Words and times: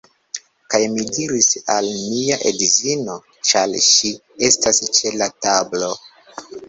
Kaj 0.73 0.79
mi 0.93 1.03
diris 1.17 1.49
al 1.73 1.89
mia 2.13 2.37
edzino, 2.51 3.17
ĉar 3.51 3.77
ŝi 3.89 4.13
estas 4.49 4.81
ĉe 5.01 5.13
la 5.23 5.29
tablo: 5.49 5.93